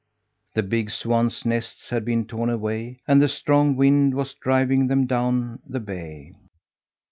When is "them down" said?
4.87-5.59